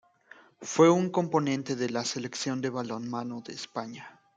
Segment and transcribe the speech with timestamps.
[0.63, 4.19] Fue un componente de la Selección de balonmano de España.